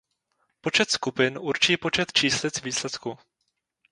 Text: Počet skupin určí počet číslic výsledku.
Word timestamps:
Počet 0.61 0.91
skupin 0.91 1.37
určí 1.39 1.77
počet 1.77 2.11
číslic 2.13 2.61
výsledku. 2.61 3.17